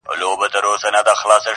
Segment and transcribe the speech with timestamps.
[0.09, 1.45] o خر په سبا څه خبر٫